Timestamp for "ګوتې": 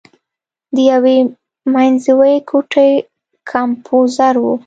2.49-2.89